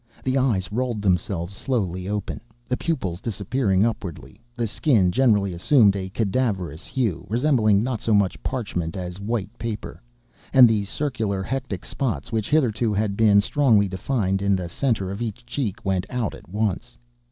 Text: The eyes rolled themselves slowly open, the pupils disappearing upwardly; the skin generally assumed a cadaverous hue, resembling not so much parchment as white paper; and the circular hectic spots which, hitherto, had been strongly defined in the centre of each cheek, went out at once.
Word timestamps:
The 0.23 0.35
eyes 0.35 0.71
rolled 0.71 1.03
themselves 1.03 1.55
slowly 1.55 2.07
open, 2.07 2.41
the 2.67 2.75
pupils 2.75 3.21
disappearing 3.21 3.85
upwardly; 3.85 4.41
the 4.57 4.65
skin 4.65 5.11
generally 5.11 5.53
assumed 5.53 5.95
a 5.95 6.09
cadaverous 6.09 6.87
hue, 6.87 7.27
resembling 7.29 7.83
not 7.83 8.01
so 8.01 8.11
much 8.15 8.41
parchment 8.41 8.97
as 8.97 9.19
white 9.19 9.55
paper; 9.59 10.01
and 10.53 10.67
the 10.67 10.85
circular 10.85 11.43
hectic 11.43 11.85
spots 11.85 12.31
which, 12.31 12.49
hitherto, 12.49 12.93
had 12.95 13.15
been 13.15 13.41
strongly 13.41 13.87
defined 13.87 14.41
in 14.41 14.55
the 14.55 14.69
centre 14.69 15.11
of 15.11 15.21
each 15.21 15.45
cheek, 15.45 15.85
went 15.85 16.07
out 16.09 16.33
at 16.33 16.49
once. 16.49 16.97